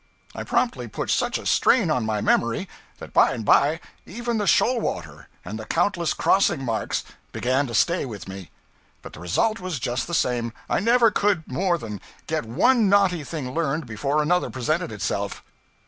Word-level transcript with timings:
I 0.33 0.43
promptly 0.43 0.87
put 0.87 1.11
such 1.11 1.37
a 1.37 1.45
strain 1.45 1.91
on 1.91 2.07
my 2.07 2.21
memory 2.21 2.67
that 2.97 3.13
by 3.13 3.33
and 3.33 3.45
by 3.45 3.79
even 4.07 4.39
the 4.39 4.47
shoal 4.47 4.79
water 4.81 5.27
and 5.45 5.59
the 5.59 5.65
countless 5.65 6.15
crossing 6.15 6.65
marks 6.65 7.03
began 7.31 7.67
to 7.67 7.75
stay 7.75 8.03
with 8.07 8.27
me. 8.27 8.49
But 9.03 9.13
the 9.13 9.19
result 9.19 9.59
was 9.59 9.77
just 9.77 10.07
the 10.07 10.15
same. 10.15 10.53
I 10.67 10.79
never 10.79 11.11
could 11.11 11.43
more 11.47 11.77
than 11.77 12.01
get 12.25 12.45
one 12.45 12.89
knotty 12.89 13.23
thing 13.23 13.53
learned 13.53 13.85
before 13.85 14.23
another 14.23 14.49
presented 14.49 14.91
itself. 14.91 15.43